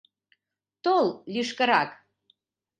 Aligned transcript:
Тол 0.83 1.07
лишкырак. 1.33 1.89